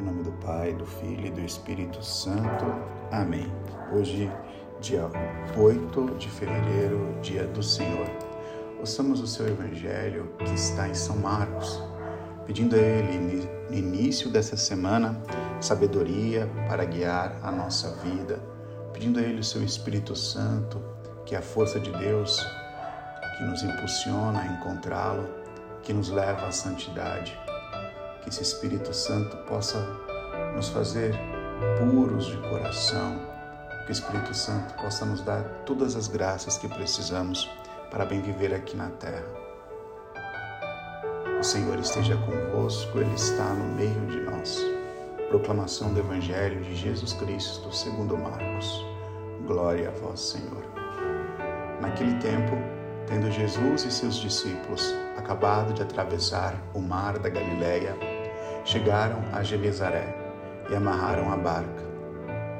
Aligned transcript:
Em 0.00 0.02
nome 0.02 0.22
do 0.22 0.32
Pai, 0.32 0.72
do 0.72 0.86
Filho 0.86 1.26
e 1.26 1.30
do 1.30 1.42
Espírito 1.42 2.02
Santo. 2.02 2.64
Amém. 3.12 3.52
Hoje, 3.92 4.32
dia 4.80 5.02
8 5.54 6.14
de 6.16 6.26
fevereiro, 6.26 7.18
dia 7.20 7.46
do 7.46 7.62
Senhor. 7.62 8.06
Ouçamos 8.78 9.20
o 9.20 9.26
seu 9.26 9.46
Evangelho 9.46 10.32
que 10.38 10.54
está 10.54 10.88
em 10.88 10.94
São 10.94 11.16
Marcos, 11.16 11.82
pedindo 12.46 12.76
a 12.76 12.78
Ele, 12.78 13.46
no 13.68 13.76
início 13.76 14.30
dessa 14.30 14.56
semana, 14.56 15.22
sabedoria 15.60 16.50
para 16.66 16.86
guiar 16.86 17.38
a 17.42 17.52
nossa 17.52 17.90
vida, 17.96 18.42
pedindo 18.94 19.18
a 19.18 19.22
Ele 19.22 19.40
o 19.40 19.44
seu 19.44 19.62
Espírito 19.62 20.16
Santo, 20.16 20.82
que 21.26 21.34
é 21.34 21.38
a 21.38 21.42
força 21.42 21.78
de 21.78 21.92
Deus 21.98 22.40
que 23.36 23.44
nos 23.44 23.62
impulsiona 23.62 24.40
a 24.40 24.46
encontrá-lo, 24.46 25.28
que 25.82 25.92
nos 25.92 26.08
leva 26.08 26.46
à 26.46 26.52
santidade 26.52 27.38
que 28.22 28.28
esse 28.28 28.42
Espírito 28.42 28.92
Santo 28.94 29.36
possa 29.48 29.78
nos 30.54 30.68
fazer 30.68 31.14
puros 31.78 32.26
de 32.26 32.36
coração, 32.48 33.18
que 33.84 33.90
o 33.90 33.92
Espírito 33.92 34.34
Santo 34.34 34.74
possa 34.74 35.04
nos 35.04 35.22
dar 35.22 35.42
todas 35.64 35.96
as 35.96 36.08
graças 36.08 36.58
que 36.58 36.68
precisamos 36.68 37.50
para 37.90 38.04
bem 38.04 38.20
viver 38.20 38.54
aqui 38.54 38.76
na 38.76 38.90
terra. 38.90 39.26
O 41.38 41.42
Senhor 41.42 41.78
esteja 41.78 42.16
convosco, 42.18 42.98
Ele 42.98 43.14
está 43.14 43.54
no 43.54 43.74
meio 43.74 44.06
de 44.06 44.20
nós. 44.20 44.58
Proclamação 45.28 45.92
do 45.94 46.00
Evangelho 46.00 46.60
de 46.62 46.74
Jesus 46.74 47.14
Cristo 47.14 47.74
segundo 47.74 48.16
Marcos. 48.16 48.84
Glória 49.46 49.88
a 49.88 49.92
vós, 49.92 50.20
Senhor. 50.20 50.64
Naquele 51.80 52.14
tempo, 52.18 52.52
tendo 53.06 53.30
Jesus 53.30 53.84
e 53.84 53.90
seus 53.90 54.16
discípulos 54.16 54.94
acabado 55.16 55.72
de 55.72 55.82
atravessar 55.82 56.54
o 56.74 56.80
mar 56.80 57.18
da 57.18 57.28
Galileia, 57.28 57.96
chegaram 58.64 59.22
a 59.32 59.42
Genezaré 59.42 60.14
e 60.70 60.74
amarraram 60.74 61.32
a 61.32 61.36
barca. 61.36 61.90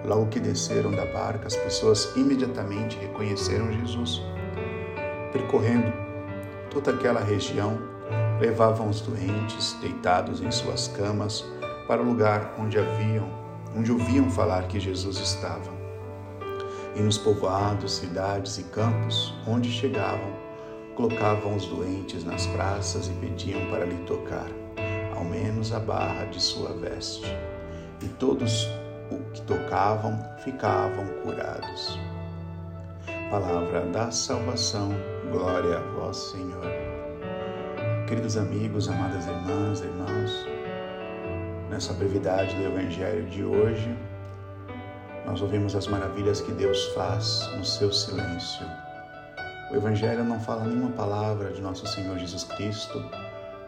Logo 0.05 0.27
que 0.27 0.41
desceram 0.41 0.91
da 0.91 1.05
barca, 1.07 1.47
as 1.47 1.57
pessoas 1.57 2.13
imediatamente 2.17 2.99
reconheceram 2.99 3.71
Jesus. 3.73 4.23
Percorrendo 5.33 5.93
toda 6.71 6.91
aquela 6.93 7.21
região, 7.21 7.79
levavam 8.41 8.89
os 8.89 9.01
doentes 9.01 9.77
deitados 9.81 10.41
em 10.41 10.51
suas 10.51 10.89
camas 10.89 11.45
para 11.87 12.01
o 12.01 12.05
lugar 12.05 12.55
onde 12.59 12.79
haviam, 12.79 13.29
onde 13.77 13.93
ouviam 13.93 14.31
falar 14.31 14.67
que 14.67 14.81
Jesus 14.81 15.19
estava. 15.19 15.71
E 16.97 17.01
nos 17.01 17.19
povoados, 17.19 17.97
cidades 17.97 18.59
e 18.59 18.65
campos 18.65 19.35
onde 19.47 19.71
chegavam, 19.71 20.33
colocavam 20.97 21.55
os 21.55 21.67
doentes 21.67 22.25
nas 22.25 22.47
praças 22.47 23.07
e 23.09 23.13
pediam 23.13 23.65
para 23.71 23.85
lhe 23.85 23.97
tocar 24.07 24.60
ao 25.21 25.25
menos 25.27 25.71
a 25.71 25.79
barra 25.79 26.25
de 26.25 26.43
sua 26.43 26.73
veste, 26.73 27.37
e 28.01 28.09
todos 28.09 28.67
o 29.11 29.19
que 29.35 29.43
tocavam 29.43 30.19
ficavam 30.39 31.07
curados. 31.23 31.99
Palavra 33.31 33.83
da 33.93 34.11
salvação, 34.11 34.89
glória 35.31 35.77
a 35.77 35.81
vós, 35.93 36.17
Senhor. 36.17 36.65
Queridos 38.09 38.39
amigos, 38.39 38.89
amadas 38.89 39.27
irmãs, 39.27 39.81
irmãos, 39.83 40.47
nessa 41.69 41.93
brevidade 41.93 42.57
do 42.57 42.63
Evangelho 42.63 43.27
de 43.27 43.45
hoje, 43.45 43.95
nós 45.27 45.43
ouvimos 45.43 45.77
as 45.77 45.87
maravilhas 45.87 46.41
que 46.41 46.53
Deus 46.53 46.87
faz 46.95 47.47
no 47.59 47.65
seu 47.65 47.93
silêncio. 47.93 48.67
O 49.71 49.77
Evangelho 49.77 50.25
não 50.25 50.41
fala 50.41 50.65
nenhuma 50.65 50.91
palavra 50.93 51.53
de 51.53 51.61
nosso 51.61 51.87
Senhor 51.87 52.19
Jesus 52.19 52.45
Cristo, 52.45 52.99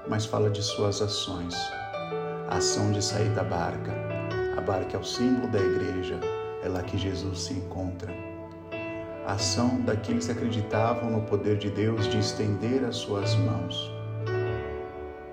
mas 0.09 0.27
fala 0.27 0.51
de 0.51 0.63
suas 0.63 1.01
ações. 1.01 1.55
A 2.49 2.57
ação 2.57 2.91
de 2.93 3.03
sair 3.03 3.31
da 3.31 3.45
barca. 3.45 3.93
A 4.57 4.61
barca 4.61 4.97
é 4.97 5.01
o 5.01 5.05
símbolo 5.05 5.49
da 5.49 5.59
igreja, 5.59 6.19
é 6.63 6.69
lá 6.69 6.83
que 6.83 6.99
Jesus 6.99 7.43
se 7.43 7.55
encontra. 7.55 8.13
A 9.27 9.35
ação 9.35 9.81
daqueles 9.81 10.27
que 10.27 10.33
acreditavam 10.33 11.11
no 11.11 11.23
poder 11.23 11.57
de 11.57 11.71
Deus 11.71 12.09
de 12.09 12.19
estender 12.19 12.85
as 12.85 12.97
suas 12.97 13.35
mãos. 13.37 13.91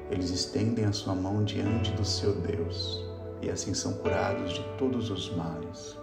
Eles 0.10 0.30
estendem 0.30 0.86
a 0.86 0.92
sua 0.92 1.14
mão 1.14 1.44
diante 1.44 1.92
do 1.92 2.06
seu 2.06 2.34
Deus 2.34 3.04
e 3.42 3.50
assim 3.50 3.74
são 3.74 3.94
curados 3.94 4.54
de 4.54 4.64
todos 4.78 5.10
os 5.10 5.36
males. 5.36 5.98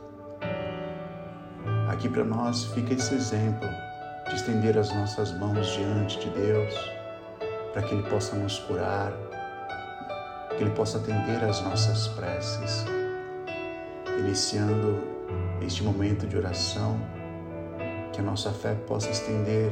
Aqui 1.88 2.08
para 2.08 2.24
nós 2.24 2.64
fica 2.66 2.94
esse 2.94 3.14
exemplo 3.14 3.68
de 4.28 4.34
estender 4.34 4.76
as 4.76 4.92
nossas 4.94 5.32
mãos 5.38 5.66
diante 5.68 6.18
de 6.18 6.30
Deus 6.30 6.95
para 7.76 7.86
que 7.86 7.94
Ele 7.94 8.08
possa 8.08 8.34
nos 8.34 8.58
curar, 8.60 9.12
que 10.56 10.64
Ele 10.64 10.70
possa 10.70 10.96
atender 10.96 11.44
às 11.44 11.60
nossas 11.60 12.08
preces. 12.08 12.86
Iniciando 14.18 14.98
este 15.60 15.82
momento 15.82 16.26
de 16.26 16.38
oração, 16.38 16.98
que 18.14 18.20
a 18.20 18.22
nossa 18.22 18.50
fé 18.50 18.74
possa 18.86 19.10
estender 19.10 19.70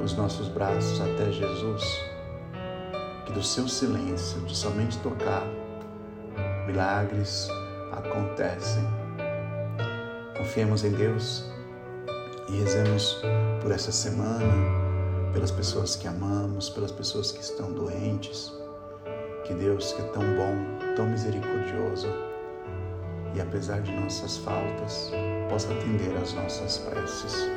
os 0.00 0.14
nossos 0.14 0.46
braços 0.46 1.00
até 1.00 1.32
Jesus, 1.32 1.82
que 3.26 3.32
do 3.32 3.42
seu 3.42 3.66
silêncio, 3.66 4.40
de 4.42 4.56
somente 4.56 4.96
tocar, 4.98 5.42
milagres 6.68 7.48
acontecem. 7.90 8.84
Confiemos 10.36 10.84
em 10.84 10.92
Deus 10.92 11.50
e 12.48 12.58
rezemos 12.58 13.20
por 13.60 13.72
essa 13.72 13.90
semana 13.90 14.87
pelas 15.32 15.50
pessoas 15.50 15.96
que 15.96 16.08
amamos, 16.08 16.70
pelas 16.70 16.92
pessoas 16.92 17.32
que 17.32 17.40
estão 17.40 17.72
doentes. 17.72 18.52
Que 19.44 19.54
Deus, 19.54 19.92
que 19.92 20.02
é 20.02 20.04
tão 20.06 20.22
bom, 20.36 20.94
tão 20.94 21.08
misericordioso, 21.08 22.08
e 23.34 23.40
apesar 23.40 23.80
de 23.80 23.92
nossas 23.92 24.36
faltas, 24.38 25.10
possa 25.48 25.72
atender 25.72 26.16
às 26.20 26.32
nossas 26.34 26.78
preces. 26.78 27.48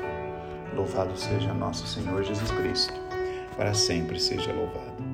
Louvado 0.75 1.17
seja 1.17 1.53
nosso 1.53 1.85
Senhor 1.85 2.23
Jesus 2.23 2.51
Cristo, 2.51 2.93
para 3.57 3.73
sempre 3.73 4.19
seja 4.19 4.53
louvado. 4.53 5.10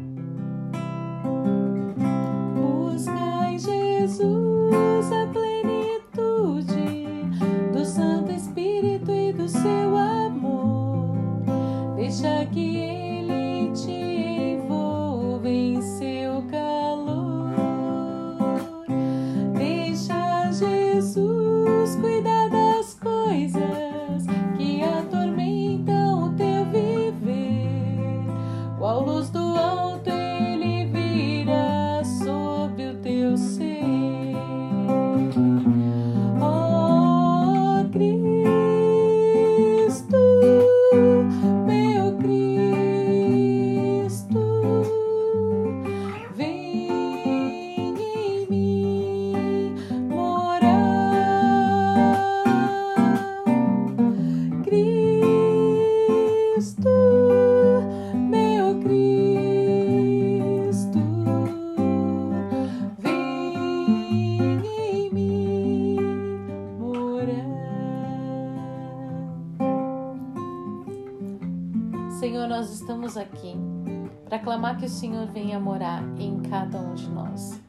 O 74.87 74.89
Senhor 74.89 75.27
venha 75.27 75.59
morar 75.59 76.01
em 76.17 76.39
cada 76.39 76.79
um 76.79 76.93
de 76.93 77.09
nós. 77.09 77.61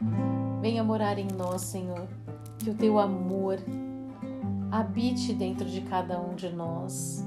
Venha 0.61 0.85
morar 0.85 1.19
em 1.19 1.26
nós, 1.37 1.62
Senhor. 1.62 2.06
Que 2.61 2.70
o 2.70 2.75
teu 2.75 2.97
amor 2.97 3.59
habite 4.70 5.32
dentro 5.32 5.65
de 5.69 5.81
cada 5.81 6.20
um 6.20 6.37
de 6.37 6.49
nós. 6.49 7.26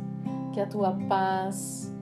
Que 0.54 0.62
a 0.62 0.66
tua 0.66 0.98
paz 1.10 1.94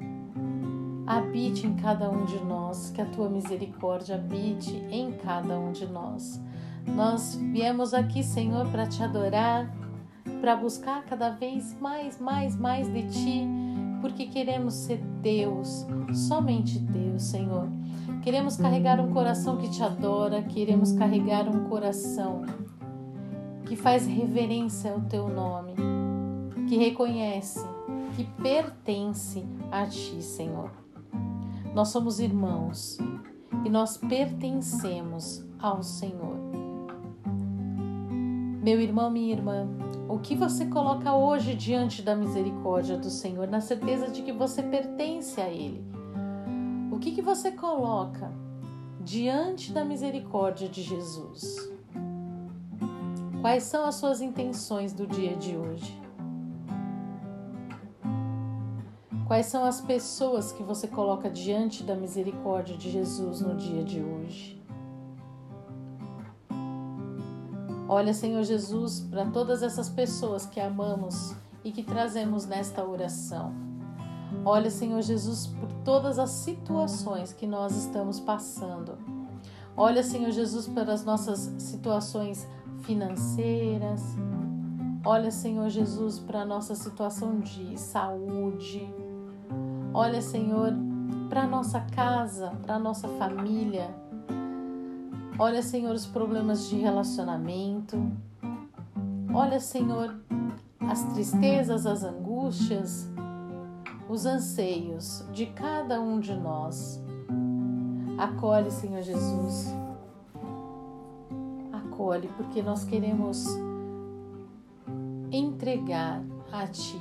habite 1.07 1.65
em 1.65 1.75
cada 1.77 2.11
um 2.11 2.25
de 2.25 2.39
nós. 2.43 2.91
Que 2.91 3.01
a 3.01 3.05
tua 3.05 3.27
misericórdia 3.27 4.17
habite 4.17 4.75
em 4.91 5.11
cada 5.13 5.59
um 5.59 5.71
de 5.71 5.87
nós. 5.87 6.39
Nós 6.85 7.39
viemos 7.51 7.95
aqui, 7.95 8.21
Senhor, 8.21 8.67
para 8.67 8.85
te 8.85 9.01
adorar, 9.01 9.67
para 10.39 10.55
buscar 10.55 11.03
cada 11.05 11.31
vez 11.31 11.75
mais, 11.81 12.19
mais, 12.19 12.55
mais 12.55 12.87
de 12.93 13.07
ti 13.09 13.68
porque 14.01 14.27
queremos 14.27 14.73
ser 14.73 14.97
Deus, 15.21 15.85
somente 16.13 16.79
Deus, 16.79 17.23
Senhor. 17.23 17.67
Queremos 18.21 18.57
carregar 18.57 18.99
um 18.99 19.11
coração 19.11 19.57
que 19.57 19.69
te 19.69 19.81
adora, 19.81 20.41
queremos 20.43 20.91
carregar 20.93 21.47
um 21.47 21.69
coração 21.69 22.43
que 23.65 23.75
faz 23.75 24.07
reverência 24.07 24.91
ao 24.91 25.01
teu 25.01 25.27
nome, 25.27 25.73
que 26.67 26.77
reconhece 26.77 27.59
que 28.15 28.25
pertence 28.41 29.45
a 29.71 29.85
ti, 29.85 30.21
Senhor. 30.21 30.71
Nós 31.73 31.87
somos 31.87 32.19
irmãos 32.19 32.97
e 33.63 33.69
nós 33.69 33.95
pertencemos 33.95 35.45
ao 35.57 35.81
Senhor. 35.81 36.35
Meu 38.61 38.81
irmão, 38.81 39.09
minha 39.09 39.31
irmã, 39.31 39.69
o 40.09 40.17
que 40.17 40.33
você 40.33 40.65
coloca 40.65 41.13
hoje 41.13 41.53
diante 41.53 42.01
da 42.01 42.15
misericórdia 42.15 42.97
do 42.97 43.11
Senhor, 43.11 43.47
na 43.47 43.61
certeza 43.61 44.07
de 44.07 44.23
que 44.23 44.31
você 44.31 44.63
pertence 44.63 45.39
a 45.39 45.47
Ele? 45.47 45.85
O 46.91 46.97
que, 46.97 47.11
que 47.11 47.21
você 47.21 47.51
coloca 47.51 48.31
diante 49.01 49.71
da 49.71 49.85
misericórdia 49.85 50.67
de 50.67 50.81
Jesus? 50.81 51.71
Quais 53.39 53.63
são 53.63 53.85
as 53.85 53.95
suas 53.95 54.19
intenções 54.19 54.93
do 54.93 55.05
dia 55.05 55.35
de 55.35 55.55
hoje? 55.55 56.01
Quais 59.27 59.45
são 59.45 59.63
as 59.63 59.79
pessoas 59.79 60.51
que 60.51 60.63
você 60.63 60.87
coloca 60.87 61.29
diante 61.29 61.83
da 61.83 61.95
misericórdia 61.95 62.75
de 62.75 62.89
Jesus 62.89 63.41
no 63.41 63.55
dia 63.55 63.83
de 63.83 64.01
hoje? 64.01 64.58
Olha, 67.91 68.13
Senhor 68.13 68.43
Jesus, 68.43 68.99
para 68.99 69.25
todas 69.25 69.63
essas 69.63 69.89
pessoas 69.89 70.45
que 70.45 70.59
amamos 70.59 71.35
e 71.63 71.71
que 71.71 71.81
trazemos 71.81 72.45
nesta 72.45 72.85
oração. 72.85 73.51
Olha, 74.45 74.69
Senhor 74.69 75.01
Jesus, 75.01 75.47
por 75.47 75.71
todas 75.83 76.19
as 76.19 76.29
situações 76.29 77.33
que 77.33 77.47
nós 77.47 77.75
estamos 77.75 78.19
passando. 78.19 78.95
Olha, 79.75 80.03
Senhor 80.03 80.29
Jesus, 80.29 80.67
pelas 80.67 81.03
nossas 81.03 81.51
situações 81.57 82.47
financeiras. 82.83 84.03
Olha, 85.03 85.31
Senhor 85.31 85.67
Jesus, 85.69 86.19
para 86.19 86.41
a 86.41 86.45
nossa 86.45 86.75
situação 86.75 87.39
de 87.39 87.75
saúde. 87.75 88.87
Olha, 89.91 90.21
Senhor, 90.21 90.73
para 91.27 91.41
a 91.41 91.47
nossa 91.47 91.81
casa, 91.81 92.51
para 92.61 92.75
a 92.75 92.79
nossa 92.79 93.07
família. 93.07 93.89
Olha, 95.39 95.63
Senhor, 95.63 95.95
os 95.95 96.05
problemas 96.05 96.69
de 96.69 96.75
relacionamento. 96.75 97.97
Olha, 99.33 99.59
Senhor, 99.59 100.19
as 100.81 101.03
tristezas, 101.13 101.85
as 101.85 102.03
angústias, 102.03 103.07
os 104.09 104.25
anseios 104.25 105.25
de 105.31 105.45
cada 105.47 106.01
um 106.01 106.19
de 106.19 106.35
nós. 106.35 107.01
Acolhe, 108.17 108.69
Senhor 108.69 109.01
Jesus 109.01 109.73
acolhe, 111.99 112.29
porque 112.37 112.61
nós 112.61 112.85
queremos 112.85 113.45
entregar 115.29 116.23
a 116.49 116.65
Ti 116.65 116.97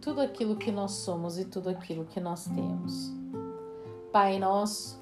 tudo 0.00 0.22
aquilo 0.22 0.56
que 0.56 0.72
nós 0.72 0.92
somos 0.92 1.38
e 1.38 1.44
tudo 1.44 1.68
aquilo 1.68 2.06
que 2.06 2.18
nós 2.18 2.46
temos. 2.46 3.12
Pai 4.10 4.38
nosso, 4.38 5.01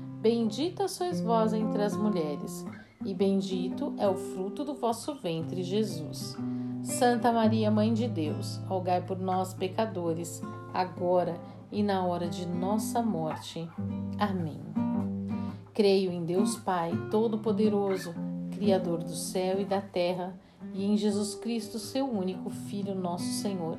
Bendita 0.21 0.87
sois 0.87 1.19
vós 1.19 1.51
entre 1.51 1.81
as 1.81 1.97
mulheres, 1.97 2.63
e 3.03 3.11
bendito 3.11 3.95
é 3.97 4.07
o 4.07 4.13
fruto 4.13 4.63
do 4.63 4.75
vosso 4.75 5.15
ventre, 5.15 5.63
Jesus. 5.63 6.37
Santa 6.83 7.31
Maria, 7.31 7.71
Mãe 7.71 7.91
de 7.91 8.07
Deus, 8.07 8.57
rogai 8.67 9.01
por 9.01 9.17
nós, 9.17 9.51
pecadores, 9.55 10.39
agora 10.71 11.41
e 11.71 11.81
na 11.81 12.05
hora 12.05 12.27
de 12.27 12.45
nossa 12.45 13.01
morte. 13.01 13.67
Amém. 14.19 14.59
Creio 15.73 16.11
em 16.11 16.23
Deus 16.23 16.55
Pai, 16.55 16.91
Todo-Poderoso, 17.09 18.13
Criador 18.51 18.99
do 18.99 19.15
céu 19.15 19.59
e 19.59 19.65
da 19.65 19.81
terra, 19.81 20.39
e 20.71 20.85
em 20.85 20.95
Jesus 20.97 21.33
Cristo, 21.33 21.79
seu 21.79 22.05
único 22.05 22.51
Filho, 22.51 22.93
nosso 22.93 23.25
Senhor, 23.25 23.75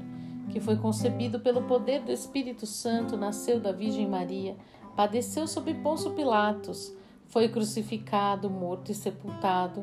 que 0.50 0.59
foi 0.59 0.75
concebido 0.75 1.39
pelo 1.39 1.62
poder 1.62 2.03
do 2.03 2.11
Espírito 2.11 2.67
Santo, 2.67 3.17
nasceu 3.17 3.61
da 3.61 3.71
Virgem 3.71 4.09
Maria, 4.09 4.56
padeceu 4.97 5.47
sob 5.47 5.73
Pôncio 5.75 6.12
Pilatos, 6.12 6.94
foi 7.27 7.49
crucificado, 7.49 8.50
morto 8.50 8.93
e 8.93 8.94
sepultado 8.94 9.83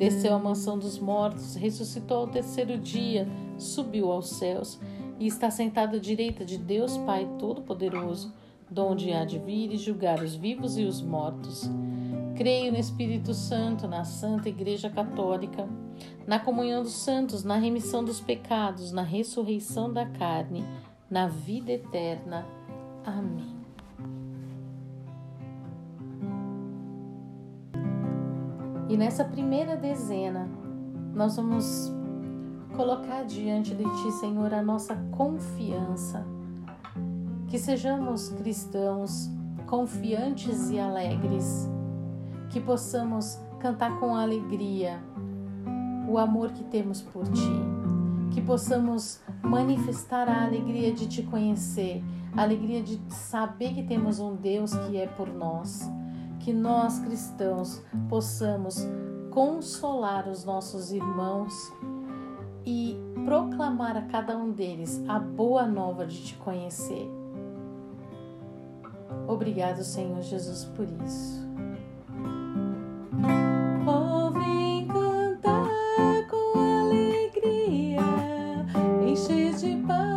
desceu 0.00 0.34
à 0.34 0.38
mansão 0.38 0.78
dos 0.78 0.98
mortos, 0.98 1.54
ressuscitou 1.56 2.16
ao 2.16 2.26
terceiro 2.26 2.78
dia, 2.78 3.28
subiu 3.58 4.10
aos 4.10 4.30
céus 4.30 4.80
e 5.18 5.26
está 5.26 5.50
sentado 5.50 5.96
à 5.96 6.00
direita 6.00 6.42
de 6.42 6.56
Deus 6.56 6.96
Pai 6.96 7.28
Todo-Poderoso, 7.38 8.32
donde 8.70 9.12
há 9.12 9.26
de 9.26 9.38
vir 9.38 9.70
e 9.70 9.76
julgar 9.76 10.22
os 10.22 10.34
vivos 10.34 10.78
e 10.78 10.84
os 10.84 11.02
mortos. 11.02 11.70
Creio 12.34 12.72
no 12.72 12.78
Espírito 12.78 13.34
Santo, 13.34 13.86
na 13.86 14.02
Santa 14.02 14.48
Igreja 14.48 14.88
Católica, 14.88 15.68
na 16.26 16.38
comunhão 16.38 16.82
dos 16.82 16.94
santos, 16.94 17.44
na 17.44 17.56
remissão 17.56 18.02
dos 18.02 18.22
pecados, 18.22 18.92
na 18.92 19.02
ressurreição 19.02 19.92
da 19.92 20.06
carne, 20.06 20.64
na 21.10 21.28
vida 21.28 21.72
eterna. 21.72 22.46
Amém. 23.04 23.59
E 28.90 28.96
nessa 28.96 29.24
primeira 29.24 29.76
dezena, 29.76 30.50
nós 31.14 31.36
vamos 31.36 31.94
colocar 32.76 33.22
diante 33.22 33.72
de 33.72 33.84
Ti, 33.84 34.10
Senhor, 34.18 34.52
a 34.52 34.60
nossa 34.60 34.96
confiança. 35.12 36.26
Que 37.46 37.56
sejamos 37.56 38.30
cristãos 38.30 39.30
confiantes 39.68 40.70
e 40.70 40.80
alegres, 40.80 41.70
que 42.48 42.60
possamos 42.60 43.38
cantar 43.60 44.00
com 44.00 44.16
alegria 44.16 45.00
o 46.08 46.18
amor 46.18 46.50
que 46.50 46.64
temos 46.64 47.00
por 47.00 47.28
Ti, 47.28 47.62
que 48.32 48.40
possamos 48.40 49.20
manifestar 49.40 50.28
a 50.28 50.42
alegria 50.42 50.92
de 50.92 51.06
Te 51.06 51.22
conhecer, 51.22 52.02
a 52.36 52.42
alegria 52.42 52.82
de 52.82 53.00
saber 53.08 53.72
que 53.72 53.84
temos 53.84 54.18
um 54.18 54.34
Deus 54.34 54.74
que 54.74 54.96
é 54.96 55.06
por 55.06 55.32
nós 55.32 55.88
que 56.40 56.52
nós 56.52 56.98
cristãos 57.00 57.82
possamos 58.08 58.78
consolar 59.30 60.28
os 60.28 60.44
nossos 60.44 60.90
irmãos 60.92 61.52
e 62.66 62.98
proclamar 63.24 63.96
a 63.96 64.02
cada 64.02 64.36
um 64.36 64.50
deles 64.50 65.02
a 65.06 65.18
boa 65.18 65.66
nova 65.66 66.06
de 66.06 66.22
te 66.22 66.34
conhecer. 66.34 67.08
Obrigado, 69.28 69.84
Senhor 69.84 70.20
Jesus, 70.22 70.64
por 70.64 70.86
isso. 71.06 71.50
desilusões 79.50 79.62
e 79.62 79.76
tua 79.86 80.09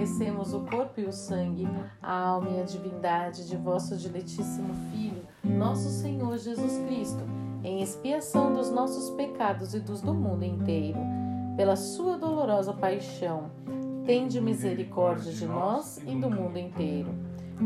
oferecemos 0.00 0.54
o 0.54 0.60
corpo 0.60 0.98
e 0.98 1.04
o 1.04 1.12
sangue, 1.12 1.68
a 2.00 2.28
alma 2.28 2.48
e 2.48 2.60
a 2.60 2.64
divindade 2.64 3.46
de 3.46 3.54
vosso 3.54 3.94
diletíssimo 3.96 4.72
Filho, 4.90 5.22
nosso 5.44 5.90
Senhor 5.90 6.38
Jesus 6.38 6.78
Cristo, 6.86 7.22
em 7.62 7.82
expiação 7.82 8.50
dos 8.54 8.70
nossos 8.70 9.10
pecados 9.10 9.74
e 9.74 9.80
dos 9.80 10.00
do 10.00 10.14
mundo 10.14 10.42
inteiro. 10.42 10.98
Pela 11.54 11.76
sua 11.76 12.16
dolorosa 12.16 12.72
paixão, 12.72 13.50
tende 14.06 14.40
misericórdia 14.40 15.32
de 15.32 15.46
nós 15.46 15.98
e 15.98 16.14
do 16.14 16.30
mundo 16.30 16.58
inteiro. 16.58 17.10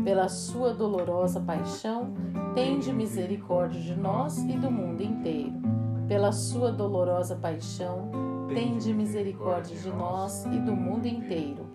Pela 0.03 0.27
sua 0.27 0.73
dolorosa 0.73 1.39
paixão, 1.39 2.13
tende 2.53 2.91
misericórdia 2.91 3.79
de 3.79 3.95
nós 3.95 4.37
e 4.39 4.57
do 4.57 4.69
mundo 4.69 5.01
inteiro. 5.01 5.53
Pela 6.05 6.33
sua 6.33 6.69
dolorosa 6.69 7.37
paixão, 7.37 8.11
tende 8.53 8.93
misericórdia 8.93 9.77
de 9.77 9.89
nós 9.89 10.43
e 10.47 10.59
do 10.59 10.75
mundo 10.75 11.05
inteiro. 11.05 11.74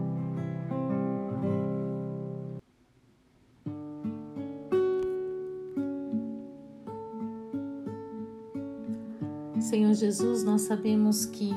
Senhor 9.91 9.95
Jesus, 9.95 10.43
nós 10.43 10.61
sabemos 10.61 11.25
que 11.25 11.51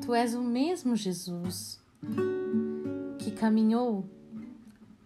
Tu 0.00 0.14
és 0.14 0.34
o 0.34 0.42
mesmo 0.42 0.94
Jesus 0.94 1.80
que 3.18 3.32
caminhou 3.32 4.08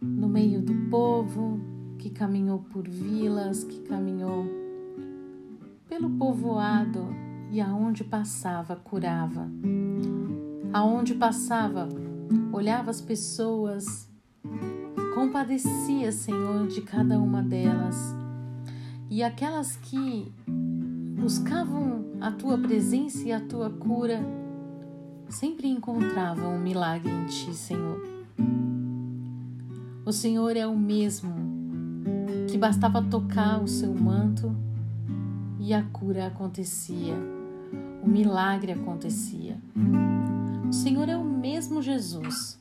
no 0.00 0.28
meio 0.28 0.60
do 0.60 0.74
povo, 0.90 1.58
que 1.98 2.10
caminhou 2.10 2.58
por 2.58 2.86
vilas, 2.86 3.64
que 3.64 3.80
caminhou 3.80 4.44
pelo 5.88 6.10
povoado 6.10 7.08
e 7.50 7.62
aonde 7.62 8.04
passava 8.04 8.76
curava. 8.76 9.48
Aonde 10.72 11.14
passava, 11.14 11.88
olhava 12.52 12.90
as 12.90 13.00
pessoas, 13.00 14.06
compadecia, 15.14 16.12
Senhor, 16.12 16.66
de 16.66 16.82
cada 16.82 17.18
uma 17.18 17.42
delas. 17.42 17.96
E 19.08 19.22
aquelas 19.22 19.76
que 19.76 20.30
buscavam 21.18 22.07
a 22.20 22.30
tua 22.32 22.58
presença 22.58 23.22
e 23.22 23.32
a 23.32 23.40
tua 23.40 23.70
cura, 23.70 24.20
sempre 25.28 25.68
encontravam 25.68 26.56
um 26.56 26.58
milagre 26.58 27.10
em 27.10 27.26
ti, 27.26 27.54
Senhor. 27.54 28.02
O 30.04 30.12
Senhor 30.12 30.56
é 30.56 30.66
o 30.66 30.76
mesmo 30.76 31.34
que 32.50 32.58
bastava 32.58 33.02
tocar 33.02 33.62
o 33.62 33.68
seu 33.68 33.94
manto 33.94 34.54
e 35.60 35.72
a 35.74 35.82
cura 35.82 36.26
acontecia, 36.26 37.14
o 38.02 38.08
milagre 38.08 38.72
acontecia. 38.72 39.58
O 40.68 40.72
Senhor 40.72 41.08
é 41.08 41.16
o 41.16 41.24
mesmo 41.24 41.82
Jesus 41.82 42.58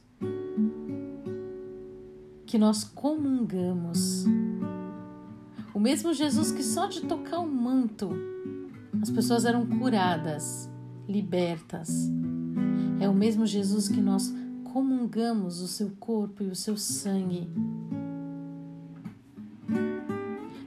que 2.46 2.58
nós 2.58 2.84
comungamos. 2.84 4.26
O 5.74 5.80
mesmo 5.80 6.14
Jesus 6.14 6.52
que 6.52 6.64
só 6.64 6.88
de 6.88 7.02
tocar 7.02 7.40
o 7.40 7.48
manto 7.48 8.10
as 9.02 9.10
pessoas 9.10 9.46
eram 9.46 9.66
curadas, 9.66 10.70
libertas. 11.08 12.10
É 13.00 13.08
o 13.08 13.14
mesmo 13.14 13.46
Jesus 13.46 13.88
que 13.88 14.02
nós 14.02 14.34
comungamos 14.64 15.62
o 15.62 15.68
seu 15.68 15.92
corpo 16.00 16.44
e 16.44 16.48
o 16.48 16.56
seu 16.56 16.78
sangue. 16.78 17.50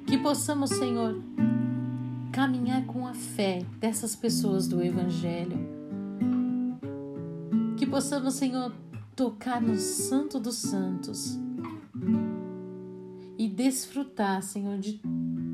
Que 0.06 0.18
possamos, 0.18 0.70
Senhor, 0.70 1.20
caminhar 2.32 2.84
com 2.86 3.06
a 3.06 3.14
fé 3.14 3.64
dessas 3.78 4.16
pessoas 4.16 4.66
do 4.66 4.82
Evangelho. 4.82 5.58
Que 7.76 7.86
possamos, 7.86 8.34
Senhor, 8.34 8.72
tocar 9.14 9.60
no 9.60 9.76
Santo 9.76 10.38
dos 10.38 10.56
Santos 10.56 11.38
e 13.38 13.48
desfrutar, 13.48 14.42
Senhor, 14.42 14.78
de 14.78 15.00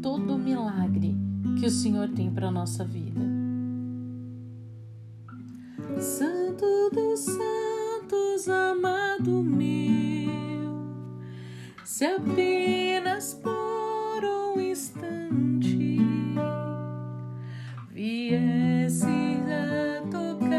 todo 0.03 0.35
o 0.35 0.39
milagre 0.39 1.26
que 1.59 1.67
o 1.67 1.71
Senhor 1.71 2.09
tem 2.11 2.31
para 2.31 2.49
a 2.49 2.51
nossa 2.51 2.85
vida. 2.85 3.21
Santo 5.99 6.91
dos 6.93 7.21
Santos, 7.21 8.49
amado 8.49 9.43
meu, 9.43 10.75
se 11.83 12.05
apenas 12.05 13.33
por 13.35 14.23
um 14.25 14.61
instante 14.61 15.99
viesse 17.91 19.07
a 19.07 20.03
tocar 20.11 20.57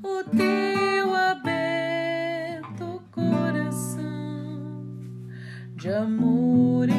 o 0.00 0.22
teu 0.30 1.14
aberto 1.14 3.02
coração 3.10 4.06
de 5.74 5.90
amor. 5.90 6.97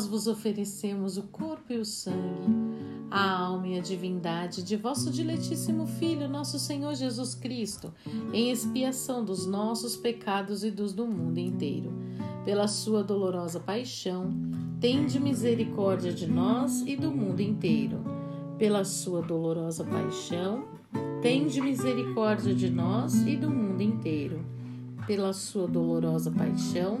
Nós 0.00 0.06
vos 0.06 0.26
oferecemos 0.26 1.18
o 1.18 1.24
corpo 1.24 1.74
e 1.74 1.76
o 1.76 1.84
sangue, 1.84 2.48
a 3.10 3.38
alma 3.38 3.68
e 3.68 3.78
a 3.78 3.82
divindade 3.82 4.62
de 4.62 4.74
vosso 4.74 5.10
diletíssimo 5.10 5.86
Filho, 5.86 6.26
nosso 6.26 6.58
Senhor 6.58 6.94
Jesus 6.94 7.34
Cristo, 7.34 7.92
em 8.32 8.50
expiação 8.50 9.22
dos 9.22 9.44
nossos 9.44 9.98
pecados 9.98 10.64
e 10.64 10.70
dos 10.70 10.94
do 10.94 11.06
mundo 11.06 11.36
inteiro. 11.36 11.92
Pela 12.46 12.66
sua 12.66 13.04
dolorosa 13.04 13.60
paixão, 13.60 14.32
tende 14.80 15.20
misericórdia 15.20 16.14
de 16.14 16.26
nós 16.26 16.80
e 16.86 16.96
do 16.96 17.10
mundo 17.10 17.42
inteiro. 17.42 18.02
Pela 18.56 18.86
sua 18.86 19.20
dolorosa 19.20 19.84
paixão, 19.84 20.64
tende 21.20 21.60
misericórdia 21.60 22.54
de 22.54 22.70
nós 22.70 23.20
e 23.26 23.36
do 23.36 23.50
mundo 23.50 23.82
inteiro. 23.82 24.40
Pela 25.06 25.34
sua 25.34 25.68
dolorosa 25.68 26.30
paixão, 26.30 27.00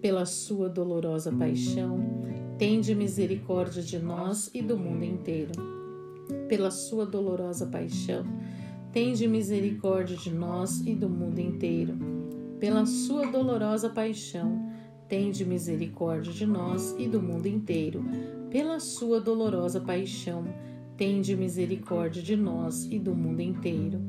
pela 0.00 0.24
sua 0.24 0.68
dolorosa 0.68 1.30
paixão, 1.30 1.98
tende 2.58 2.94
misericórdia 2.94 3.82
de 3.82 3.98
nós 3.98 4.50
e 4.54 4.62
do 4.62 4.76
mundo 4.78 5.04
inteiro. 5.04 5.52
pela 6.48 6.70
sua 6.70 7.06
dolorosa 7.06 7.66
paixão, 7.66 8.24
tende 8.92 9.26
misericórdia 9.28 10.16
de 10.16 10.32
nós 10.32 10.80
e 10.86 10.94
do 10.94 11.08
mundo 11.08 11.38
inteiro. 11.38 11.96
Pela 12.58 12.84
sua 12.86 13.26
dolorosa 13.26 13.88
paixão, 13.88 14.70
tende 15.08 15.44
misericórdia 15.44 16.32
de 16.32 16.46
nós 16.46 16.94
e 16.98 17.08
do 17.08 17.20
mundo 17.22 17.46
inteiro. 17.46 18.04
Pela 18.50 18.78
sua 18.80 19.20
dolorosa 19.20 19.80
paixão, 19.80 20.44
tende 20.96 21.36
misericórdia 21.36 22.22
de 22.22 22.36
nós 22.36 22.84
e 22.84 22.98
do 22.98 23.14
mundo 23.14 23.40
inteiro. 23.40 24.00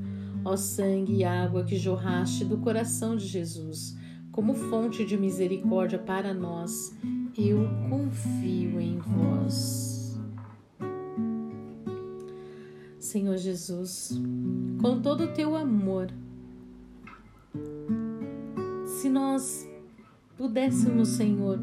Ó 0.43 0.55
sangue 0.57 1.17
e 1.17 1.23
água 1.23 1.63
que 1.63 1.75
jorraste 1.75 2.43
do 2.43 2.57
coração 2.57 3.15
de 3.15 3.27
Jesus, 3.27 3.95
como 4.31 4.53
fonte 4.53 5.05
de 5.05 5.17
misericórdia 5.17 5.99
para 5.99 6.33
nós, 6.33 6.95
eu 7.37 7.67
confio 7.89 8.79
em 8.79 8.97
vós. 8.97 10.19
Senhor 12.97 13.35
Jesus, 13.35 14.21
com 14.81 15.01
todo 15.01 15.25
o 15.25 15.33
teu 15.33 15.55
amor, 15.55 16.07
se 18.85 19.09
nós 19.09 19.67
pudéssemos, 20.37 21.09
Senhor, 21.09 21.59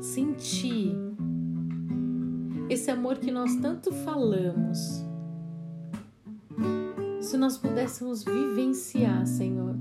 sentir 0.00 0.96
esse 2.68 2.90
amor 2.90 3.18
que 3.18 3.30
nós 3.30 3.54
tanto 3.56 3.92
falamos, 3.92 5.04
se 7.20 7.36
nós 7.36 7.56
pudéssemos 7.56 8.24
vivenciar, 8.24 9.26
Senhor, 9.26 9.76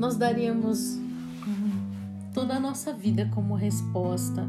nós 0.00 0.16
daríamos 0.16 0.98
toda 2.32 2.54
a 2.54 2.60
nossa 2.60 2.90
vida 2.90 3.30
como 3.34 3.54
resposta. 3.54 4.48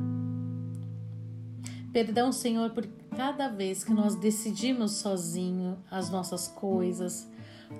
Perdão, 1.91 2.31
Senhor, 2.31 2.69
por 2.69 2.87
cada 3.17 3.49
vez 3.49 3.83
que 3.83 3.93
nós 3.93 4.15
decidimos 4.15 4.93
sozinho 4.93 5.77
as 5.91 6.09
nossas 6.09 6.47
coisas, 6.47 7.29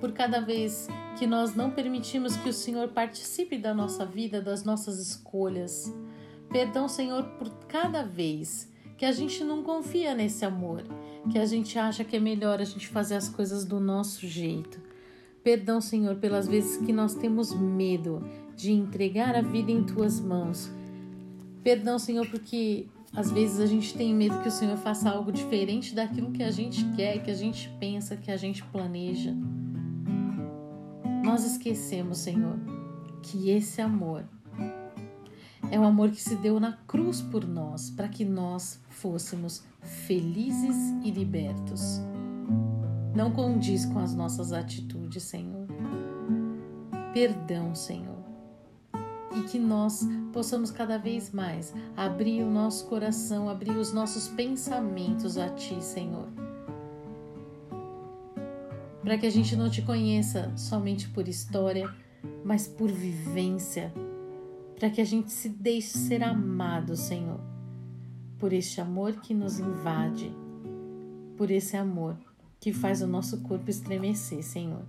por 0.01 0.11
cada 0.11 0.41
vez 0.41 0.89
que 1.17 1.25
nós 1.25 1.55
não 1.55 1.71
permitimos 1.71 2.35
que 2.35 2.49
o 2.49 2.53
Senhor 2.53 2.89
participe 2.89 3.57
da 3.57 3.73
nossa 3.73 4.05
vida, 4.05 4.41
das 4.41 4.65
nossas 4.65 4.99
escolhas. 4.99 5.89
Perdão, 6.49 6.89
Senhor, 6.89 7.23
por 7.39 7.49
cada 7.69 8.03
vez 8.03 8.69
que 8.97 9.05
a 9.05 9.13
gente 9.13 9.45
não 9.45 9.63
confia 9.63 10.13
nesse 10.13 10.43
amor, 10.43 10.83
que 11.31 11.39
a 11.39 11.45
gente 11.45 11.79
acha 11.79 12.03
que 12.03 12.17
é 12.17 12.19
melhor 12.19 12.59
a 12.59 12.65
gente 12.65 12.89
fazer 12.89 13.15
as 13.15 13.29
coisas 13.29 13.63
do 13.63 13.79
nosso 13.79 14.27
jeito. 14.27 14.90
Perdão, 15.43 15.81
Senhor, 15.81 16.17
pelas 16.17 16.47
vezes 16.47 16.77
que 16.77 16.93
nós 16.93 17.15
temos 17.15 17.53
medo 17.53 18.23
de 18.55 18.71
entregar 18.71 19.35
a 19.35 19.41
vida 19.41 19.71
em 19.71 19.83
tuas 19.83 20.19
mãos. 20.19 20.71
Perdão, 21.63 21.97
Senhor, 21.97 22.27
porque 22.27 22.87
às 23.11 23.31
vezes 23.31 23.59
a 23.59 23.65
gente 23.65 23.95
tem 23.95 24.13
medo 24.13 24.39
que 24.41 24.47
o 24.47 24.51
Senhor 24.51 24.77
faça 24.77 25.09
algo 25.09 25.31
diferente 25.31 25.95
daquilo 25.95 26.31
que 26.31 26.43
a 26.43 26.51
gente 26.51 26.85
quer, 26.95 27.23
que 27.23 27.31
a 27.31 27.35
gente 27.35 27.69
pensa, 27.79 28.15
que 28.15 28.29
a 28.29 28.37
gente 28.37 28.63
planeja. 28.65 29.35
Nós 31.23 31.43
esquecemos, 31.43 32.19
Senhor, 32.19 32.59
que 33.23 33.49
esse 33.49 33.81
amor 33.81 34.23
é 35.71 35.79
o 35.79 35.83
amor 35.83 36.11
que 36.11 36.21
se 36.21 36.35
deu 36.35 36.59
na 36.59 36.73
cruz 36.87 37.21
por 37.21 37.47
nós, 37.47 37.89
para 37.89 38.07
que 38.07 38.23
nós 38.23 38.79
fôssemos 38.89 39.63
felizes 39.81 40.75
e 41.03 41.09
libertos 41.09 41.99
não 43.13 43.31
condiz 43.31 43.85
com 43.85 43.99
as 43.99 44.13
nossas 44.13 44.53
atitudes, 44.53 45.23
Senhor. 45.23 45.67
Perdão, 47.13 47.75
Senhor. 47.75 48.21
E 49.35 49.43
que 49.43 49.59
nós 49.59 50.07
possamos 50.31 50.71
cada 50.71 50.97
vez 50.97 51.31
mais 51.31 51.73
abrir 51.95 52.41
o 52.41 52.49
nosso 52.49 52.87
coração, 52.87 53.49
abrir 53.49 53.75
os 53.75 53.91
nossos 53.91 54.27
pensamentos 54.29 55.37
a 55.37 55.49
Ti, 55.49 55.83
Senhor. 55.83 56.27
Para 59.01 59.17
que 59.17 59.25
a 59.25 59.31
gente 59.31 59.55
não 59.55 59.69
te 59.69 59.81
conheça 59.81 60.51
somente 60.55 61.09
por 61.09 61.27
história, 61.27 61.93
mas 62.45 62.67
por 62.67 62.89
vivência. 62.89 63.93
Para 64.77 64.89
que 64.89 65.01
a 65.01 65.05
gente 65.05 65.31
se 65.31 65.49
deixe 65.49 65.97
ser 65.97 66.23
amado, 66.23 66.95
Senhor. 66.95 67.39
Por 68.37 68.53
este 68.53 68.79
amor 68.79 69.13
que 69.17 69.33
nos 69.33 69.59
invade. 69.59 70.33
Por 71.35 71.51
esse 71.51 71.75
amor 71.75 72.17
que 72.61 72.71
faz 72.71 73.01
o 73.01 73.07
nosso 73.07 73.41
corpo 73.41 73.71
estremecer, 73.71 74.43
Senhor. 74.43 74.83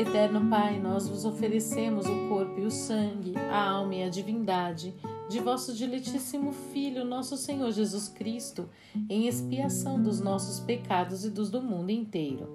Eterno 0.00 0.48
Pai, 0.48 0.80
nós 0.80 1.06
vos 1.06 1.26
oferecemos 1.26 2.06
o 2.06 2.26
corpo 2.26 2.58
e 2.58 2.64
o 2.64 2.70
sangue, 2.70 3.34
a 3.36 3.68
alma 3.68 3.96
e 3.96 4.02
a 4.02 4.08
divindade 4.08 4.94
de 5.28 5.38
vosso 5.40 5.74
diletíssimo 5.74 6.52
Filho, 6.52 7.04
nosso 7.04 7.36
Senhor 7.36 7.70
Jesus 7.70 8.08
Cristo, 8.08 8.66
em 9.10 9.28
expiação 9.28 10.02
dos 10.02 10.18
nossos 10.18 10.58
pecados 10.58 11.26
e 11.26 11.30
dos 11.30 11.50
do 11.50 11.60
mundo 11.60 11.90
inteiro. 11.90 12.48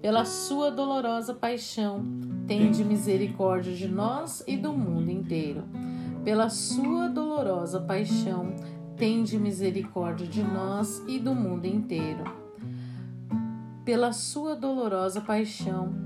Pela 0.00 0.24
sua 0.24 0.70
dolorosa 0.70 1.34
paixão, 1.34 2.04
tende 2.46 2.84
misericórdia 2.84 3.74
de 3.74 3.88
nós 3.88 4.44
e 4.46 4.56
do 4.56 4.72
mundo 4.72 5.10
inteiro. 5.10 5.64
Pela 6.22 6.48
sua 6.48 7.08
dolorosa 7.08 7.80
paixão, 7.80 8.54
tende 8.96 9.36
misericórdia 9.40 10.24
de 10.26 10.40
nós 10.40 11.02
e 11.08 11.18
do 11.18 11.34
mundo 11.34 11.64
inteiro. 11.64 12.22
Pela 13.84 14.12
sua 14.12 14.54
dolorosa 14.54 15.20
paixão, 15.20 16.05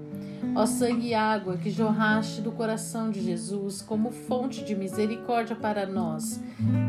Ó 0.55 0.65
sangue 0.65 1.07
e 1.07 1.13
água 1.13 1.55
que 1.57 1.69
jorraste 1.69 2.41
do 2.41 2.51
coração 2.51 3.09
de 3.09 3.21
Jesus 3.21 3.81
como 3.81 4.11
fonte 4.11 4.65
de 4.65 4.75
misericórdia 4.75 5.55
para 5.55 5.85
nós, 5.85 6.41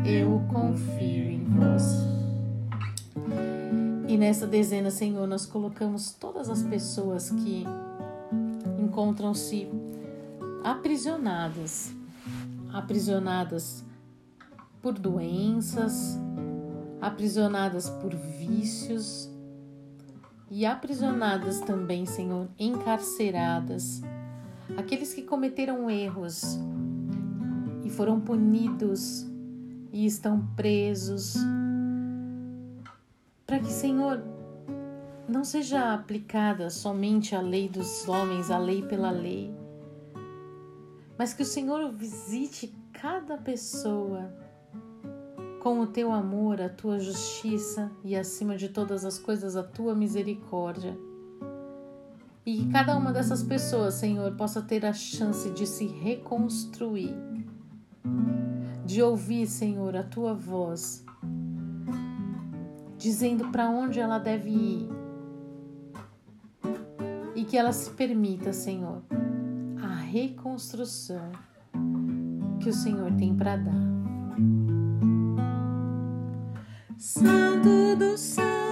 eu 0.05 0.41
confio 0.51 1.31
em 1.31 1.43
vós. 1.45 1.83
E 4.07 4.17
nessa 4.17 4.45
dezena, 4.45 4.91
Senhor, 4.91 5.25
nós 5.27 5.45
colocamos 5.45 6.11
todas 6.11 6.49
as 6.49 6.61
pessoas 6.61 7.29
que 7.29 7.65
encontram-se 8.79 9.67
aprisionadas, 10.63 11.93
aprisionadas 12.71 13.83
por 14.81 14.93
doenças, 14.93 16.19
aprisionadas 17.01 17.89
por 17.89 18.13
vícios 18.13 19.32
e 20.55 20.67
aprisionadas 20.67 21.61
também, 21.61 22.05
Senhor, 22.05 22.47
encarceradas, 22.59 24.03
aqueles 24.77 25.11
que 25.11 25.23
cometeram 25.23 25.89
erros 25.89 26.59
e 27.83 27.89
foram 27.89 28.21
punidos 28.21 29.25
e 29.91 30.05
estão 30.05 30.45
presos, 30.55 31.37
para 33.47 33.57
que, 33.57 33.71
Senhor, 33.71 34.23
não 35.27 35.43
seja 35.43 35.91
aplicada 35.91 36.69
somente 36.69 37.35
a 37.35 37.41
lei 37.41 37.67
dos 37.67 38.07
homens, 38.07 38.51
a 38.51 38.59
lei 38.59 38.83
pela 38.83 39.09
lei, 39.09 39.51
mas 41.17 41.33
que 41.33 41.41
o 41.41 41.47
Senhor 41.47 41.91
visite 41.91 42.71
cada 42.91 43.37
pessoa 43.39 44.31
com 45.63 45.79
o 45.79 45.87
teu 45.87 46.11
amor, 46.11 46.61
a 46.61 46.67
tua 46.67 46.99
justiça 46.99 47.89
e, 48.03 48.17
acima 48.17 48.57
de 48.57 48.67
todas 48.67 49.05
as 49.05 49.17
coisas, 49.17 49.55
a 49.55 49.63
tua 49.63 49.95
misericórdia. 49.95 50.97
E 52.45 52.57
que 52.57 52.69
cada 52.69 52.97
uma 52.97 53.13
dessas 53.13 53.41
pessoas, 53.41 53.93
Senhor, 53.93 54.35
possa 54.35 54.61
ter 54.61 54.85
a 54.85 54.91
chance 54.91 55.49
de 55.51 55.65
se 55.65 55.87
reconstruir, 55.87 57.15
de 58.85 59.01
ouvir, 59.01 59.47
Senhor, 59.47 59.95
a 59.95 60.03
tua 60.03 60.33
voz, 60.33 61.05
dizendo 62.97 63.47
para 63.49 63.69
onde 63.69 64.01
ela 64.01 64.19
deve 64.19 64.49
ir. 64.49 64.89
E 67.35 67.45
que 67.45 67.57
ela 67.57 67.71
se 67.71 67.89
permita, 67.91 68.51
Senhor, 68.51 69.01
a 69.81 69.95
reconstrução 69.95 71.31
que 72.61 72.67
o 72.67 72.73
Senhor 72.73 73.13
tem 73.13 73.33
para 73.33 73.55
dar. 73.55 73.92
Santo 77.05 77.97
dos 77.97 78.21
Santos, 78.21 78.62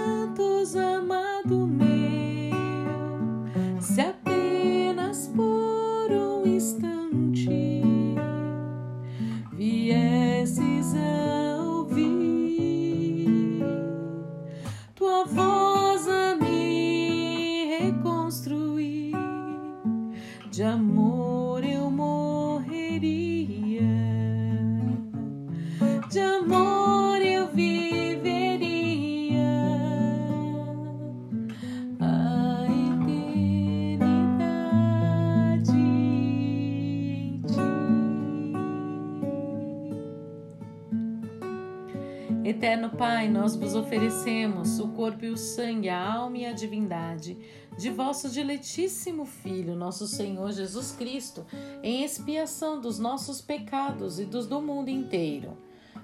nós 43.31 43.55
vos 43.55 43.75
oferecemos 43.75 44.79
o 44.79 44.89
corpo 44.89 45.23
e 45.23 45.29
o 45.29 45.37
sangue, 45.37 45.87
a 45.87 46.13
alma 46.13 46.37
e 46.37 46.45
a 46.45 46.51
divindade 46.51 47.37
de 47.77 47.89
vosso 47.89 48.29
diletíssimo 48.29 49.25
Filho, 49.25 49.75
nosso 49.75 50.05
Senhor 50.05 50.51
Jesus 50.51 50.91
Cristo, 50.91 51.45
em 51.81 52.03
expiação 52.03 52.81
dos 52.81 52.99
nossos 52.99 53.41
pecados 53.41 54.19
e 54.19 54.25
dos 54.25 54.45
do 54.45 54.61
mundo 54.61 54.89
inteiro. 54.89 55.57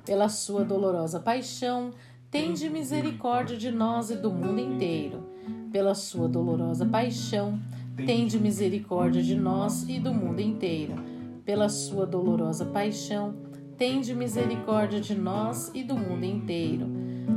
Pela 0.05 0.29
sua 0.29 0.63
dolorosa 0.63 1.19
paixão, 1.19 1.91
tende 2.31 2.69
misericórdia 2.69 3.57
de 3.57 3.71
nós 3.71 4.09
e 4.09 4.15
do 4.15 4.31
mundo 4.31 4.61
inteiro. 4.61 5.27
Pela 5.69 5.93
sua 5.93 6.29
dolorosa 6.29 6.85
paixão, 6.85 7.59
tende 8.05 8.39
misericórdia 8.39 9.21
de 9.21 9.35
nós 9.35 9.83
e 9.89 9.99
do 9.99 10.13
mundo 10.13 10.39
inteiro. 10.39 10.95
Pela 11.43 11.67
sua 11.67 12.05
dolorosa 12.05 12.65
paixão, 12.65 13.35
tende 13.77 14.15
misericórdia 14.15 15.01
de 15.01 15.13
nós 15.13 15.69
e 15.73 15.83
do 15.83 15.95
mundo 15.95 16.23
inteiro. 16.23 16.87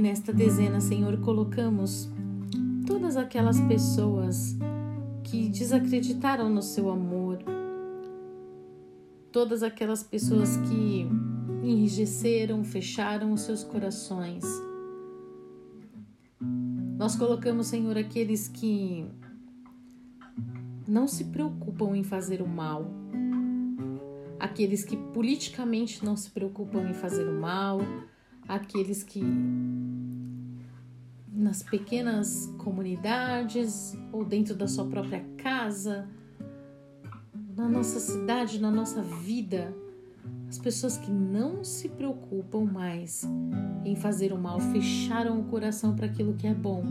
Nesta 0.00 0.32
dezena, 0.32 0.80
Senhor, 0.80 1.18
colocamos 1.18 2.08
todas 2.86 3.18
aquelas 3.18 3.60
pessoas 3.60 4.56
que 5.22 5.50
desacreditaram 5.50 6.48
no 6.48 6.62
seu 6.62 6.88
amor, 6.88 7.38
todas 9.30 9.62
aquelas 9.62 10.02
pessoas 10.02 10.56
que 10.56 11.06
enrijeceram, 11.62 12.64
fecharam 12.64 13.30
os 13.34 13.42
seus 13.42 13.62
corações. 13.62 14.42
Nós 16.96 17.14
colocamos, 17.14 17.66
Senhor, 17.66 17.98
aqueles 17.98 18.48
que 18.48 19.04
não 20.88 21.06
se 21.06 21.24
preocupam 21.24 21.94
em 21.94 22.02
fazer 22.02 22.40
o 22.40 22.48
mal, 22.48 22.90
aqueles 24.38 24.82
que 24.82 24.96
politicamente 24.96 26.02
não 26.02 26.16
se 26.16 26.30
preocupam 26.30 26.88
em 26.88 26.94
fazer 26.94 27.28
o 27.28 27.38
mal, 27.38 27.80
aqueles 28.48 29.02
que 29.02 29.22
nas 31.40 31.62
pequenas 31.62 32.52
comunidades 32.58 33.96
ou 34.12 34.24
dentro 34.24 34.54
da 34.54 34.68
sua 34.68 34.84
própria 34.84 35.24
casa, 35.38 36.06
na 37.56 37.66
nossa 37.66 37.98
cidade, 37.98 38.60
na 38.60 38.70
nossa 38.70 39.02
vida, 39.02 39.74
as 40.48 40.58
pessoas 40.58 40.98
que 40.98 41.10
não 41.10 41.64
se 41.64 41.88
preocupam 41.88 42.64
mais 42.64 43.26
em 43.84 43.96
fazer 43.96 44.32
o 44.34 44.38
mal 44.38 44.60
fecharam 44.60 45.40
o 45.40 45.44
coração 45.44 45.96
para 45.96 46.06
aquilo 46.06 46.34
que 46.34 46.46
é 46.46 46.54
bom, 46.54 46.84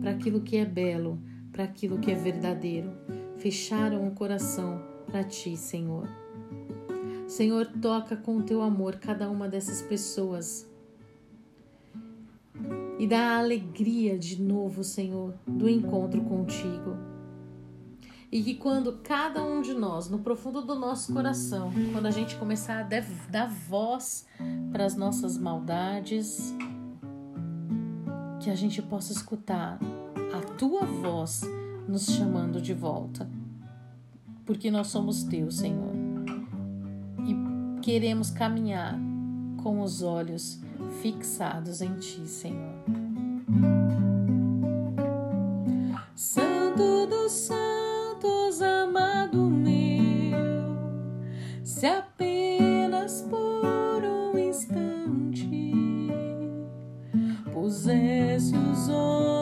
para 0.00 0.10
aquilo 0.10 0.42
que 0.42 0.58
é 0.58 0.66
belo, 0.66 1.18
para 1.50 1.64
aquilo 1.64 1.98
que 1.98 2.10
é 2.10 2.14
verdadeiro. 2.14 2.92
Fecharam 3.38 4.06
o 4.06 4.10
coração 4.10 4.82
para 5.06 5.24
ti, 5.24 5.56
Senhor. 5.56 6.06
Senhor, 7.26 7.66
toca 7.80 8.14
com 8.14 8.36
o 8.36 8.42
teu 8.42 8.60
amor 8.60 8.96
cada 8.96 9.30
uma 9.30 9.48
dessas 9.48 9.80
pessoas 9.80 10.68
e 12.98 13.06
dá 13.06 13.18
a 13.18 13.38
alegria 13.38 14.18
de 14.18 14.40
novo, 14.40 14.82
Senhor, 14.82 15.34
do 15.46 15.68
encontro 15.68 16.22
contigo. 16.22 16.96
E 18.30 18.42
que 18.42 18.54
quando 18.54 19.00
cada 19.02 19.42
um 19.42 19.62
de 19.62 19.72
nós, 19.72 20.10
no 20.10 20.18
profundo 20.18 20.62
do 20.62 20.74
nosso 20.74 21.12
coração, 21.12 21.72
quando 21.92 22.06
a 22.06 22.10
gente 22.10 22.36
começar 22.36 22.80
a 22.80 23.00
dar 23.30 23.48
voz 23.48 24.26
para 24.72 24.84
as 24.84 24.96
nossas 24.96 25.38
maldades, 25.38 26.54
que 28.40 28.50
a 28.50 28.54
gente 28.54 28.82
possa 28.82 29.12
escutar 29.12 29.78
a 30.36 30.40
tua 30.54 30.84
voz 30.84 31.42
nos 31.88 32.06
chamando 32.06 32.60
de 32.60 32.74
volta. 32.74 33.28
Porque 34.44 34.70
nós 34.70 34.88
somos 34.88 35.22
teus, 35.24 35.58
Senhor. 35.58 35.92
E 37.26 37.80
queremos 37.80 38.30
caminhar 38.30 38.98
com 39.62 39.80
os 39.80 40.02
olhos 40.02 40.60
fixados 41.02 41.80
em 41.80 41.94
Ti, 41.94 42.26
Senhor. 42.26 42.74
Santo 46.14 47.06
dos 47.06 47.32
Santos, 47.32 48.62
amado 48.62 49.38
meu, 49.38 50.38
se 51.62 51.86
apenas 51.86 53.22
por 53.22 54.04
um 54.04 54.38
instante 54.38 55.48
pusesse 57.52 58.56
os 58.56 58.88
olhos. 58.88 59.35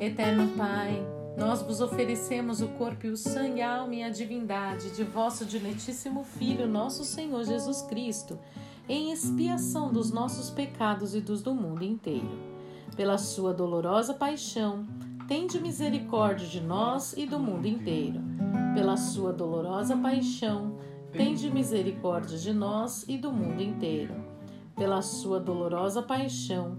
Eterno 0.00 0.56
Pai, 0.56 1.04
nós 1.36 1.60
vos 1.60 1.80
oferecemos 1.80 2.62
o 2.62 2.68
corpo 2.68 3.06
e 3.06 3.10
o 3.10 3.16
sangue, 3.16 3.60
a 3.60 3.78
alma 3.78 3.96
e 3.96 4.02
a 4.04 4.10
divindade 4.10 4.94
de 4.94 5.02
vosso 5.02 5.44
diletíssimo 5.44 6.22
Filho, 6.22 6.68
nosso 6.68 7.04
Senhor 7.04 7.42
Jesus 7.44 7.82
Cristo, 7.82 8.38
em 8.88 9.10
expiação 9.10 9.92
dos 9.92 10.12
nossos 10.12 10.50
pecados 10.50 11.16
e 11.16 11.20
dos 11.20 11.42
do 11.42 11.52
mundo 11.52 11.82
inteiro. 11.82 12.30
Pela 12.96 13.18
sua 13.18 13.52
dolorosa 13.52 14.14
paixão, 14.14 14.86
tende 15.26 15.60
misericórdia 15.60 16.46
de 16.46 16.60
nós 16.60 17.12
e 17.16 17.26
do 17.26 17.40
mundo 17.40 17.66
inteiro. 17.66 18.20
Pela 18.74 18.96
sua 18.96 19.32
dolorosa 19.32 19.96
paixão, 19.96 20.76
tende 21.10 21.50
misericórdia 21.50 22.38
de 22.38 22.52
nós 22.52 23.04
e 23.08 23.18
do 23.18 23.32
mundo 23.32 23.60
inteiro. 23.60 24.14
Pela 24.76 25.02
sua 25.02 25.40
dolorosa 25.40 26.02
paixão, 26.02 26.78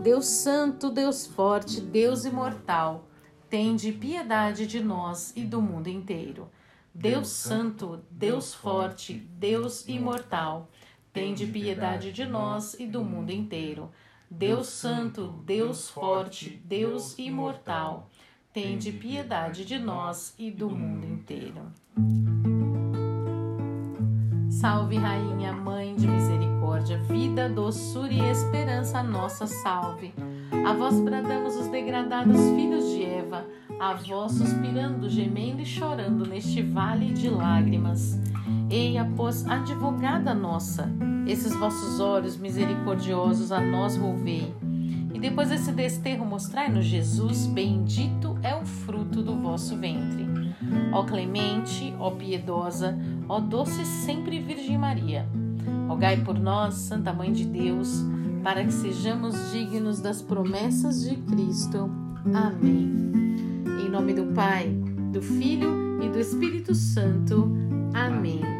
Deus 0.00 0.26
Santo, 0.26 0.90
Deus 0.90 1.26
Forte, 1.26 1.80
Deus 1.80 2.24
Imortal, 2.24 3.08
tende 3.48 3.92
piedade 3.92 4.66
de 4.66 4.80
nós 4.80 5.32
e 5.34 5.44
do 5.44 5.62
mundo 5.62 5.88
inteiro. 5.88 6.50
Deus 6.94 7.28
Santo, 7.28 8.02
Deus 8.10 8.54
Forte, 8.54 9.14
Deus 9.14 9.86
Imortal, 9.88 10.70
tende 11.12 11.46
piedade 11.46 12.12
de 12.12 12.24
nós 12.24 12.74
e 12.74 12.86
do 12.86 13.02
mundo 13.02 13.30
inteiro. 13.30 13.90
Deus 14.30 14.68
Santo, 14.68 15.28
Deus 15.44 15.88
Forte, 15.88 16.60
Deus 16.64 17.18
Imortal, 17.18 18.10
tende 18.52 18.92
piedade 18.92 19.64
de 19.64 19.78
nós 19.78 20.34
e 20.38 20.50
do 20.50 20.70
mundo 20.70 21.06
inteiro. 21.06 21.72
Salve, 24.48 24.96
Rainha, 24.96 25.52
Mãe 25.52 25.94
de 25.94 26.06
Misericórdia, 26.06 26.53
vida, 26.82 27.48
doçura 27.48 28.12
e 28.12 28.20
esperança, 28.20 29.02
nossa 29.02 29.46
salve. 29.46 30.12
A 30.66 30.72
vós 30.72 30.98
bradamos 31.00 31.56
os 31.56 31.68
degradados 31.68 32.36
filhos 32.56 32.90
de 32.90 33.04
Eva, 33.04 33.44
a 33.78 33.94
vós 33.94 34.32
suspirando, 34.32 35.08
gemendo 35.08 35.60
e 35.60 35.66
chorando 35.66 36.26
neste 36.26 36.62
vale 36.62 37.12
de 37.12 37.28
lágrimas. 37.28 38.18
Eia, 38.70 39.10
pois, 39.16 39.46
advogada 39.46 40.34
nossa, 40.34 40.90
esses 41.26 41.54
vossos 41.54 42.00
olhos 42.00 42.36
misericordiosos 42.36 43.52
a 43.52 43.60
nós 43.60 43.96
volvei. 43.96 44.54
E 45.12 45.18
depois 45.18 45.50
desse 45.50 45.70
desterro 45.70 46.26
mostrai-nos 46.26 46.84
Jesus, 46.84 47.46
bendito 47.46 48.36
é 48.42 48.54
o 48.54 48.66
fruto 48.66 49.22
do 49.22 49.36
vosso 49.36 49.76
ventre. 49.76 50.26
Ó 50.92 51.04
clemente, 51.04 51.94
ó 51.98 52.10
piedosa, 52.10 52.98
ó 53.28 53.38
doce 53.38 53.84
sempre 53.84 54.40
Virgem 54.40 54.78
Maria, 54.78 55.28
rogai 55.88 56.22
por 56.22 56.38
nós, 56.38 56.74
Santa 56.74 57.12
Mãe 57.12 57.32
de 57.32 57.44
Deus, 57.44 58.04
para 58.42 58.64
que 58.64 58.72
sejamos 58.72 59.34
dignos 59.52 60.00
das 60.00 60.22
promessas 60.22 61.02
de 61.02 61.16
Cristo. 61.16 61.90
Amém. 62.32 63.12
Em 63.84 63.88
nome 63.88 64.14
do 64.14 64.26
Pai, 64.34 64.68
do 65.12 65.22
Filho 65.22 66.02
e 66.02 66.08
do 66.08 66.18
Espírito 66.18 66.74
Santo. 66.74 67.50
Amém. 67.94 68.53